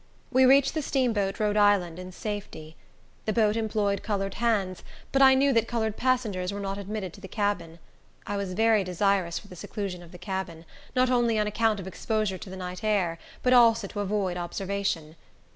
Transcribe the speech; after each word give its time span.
We 0.31 0.45
reached 0.47 0.73
the 0.73 0.81
steamboat 0.81 1.39
Rhode 1.39 1.57
Island 1.57 1.99
in 1.99 2.11
safety. 2.11 2.75
That 3.25 3.33
boat 3.35 3.55
employed 3.55 4.01
colored 4.01 4.33
hands, 4.33 4.83
but 5.11 5.21
I 5.21 5.35
knew 5.35 5.53
that 5.53 5.67
colored 5.67 5.95
passengers 5.95 6.51
were 6.51 6.59
not 6.59 6.79
admitted 6.79 7.13
to 7.13 7.21
the 7.21 7.27
cabin. 7.27 7.77
I 8.25 8.35
was 8.35 8.53
very 8.55 8.83
desirous 8.83 9.37
for 9.37 9.47
the 9.47 9.55
seclusion 9.55 10.01
of 10.01 10.11
the 10.11 10.17
cabin, 10.17 10.65
not 10.95 11.11
only 11.11 11.37
on 11.37 11.45
account 11.45 11.79
of 11.79 11.85
exposure 11.85 12.39
to 12.39 12.49
the 12.49 12.57
night 12.57 12.83
air, 12.83 13.19
but 13.43 13.53
also 13.53 13.85
to 13.85 13.99
avoid 13.99 14.37
observation. 14.37 15.17